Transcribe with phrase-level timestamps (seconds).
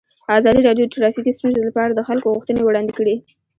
[0.37, 3.15] ازادي راډیو د ټرافیکي ستونزې لپاره د خلکو غوښتنې وړاندې کړي.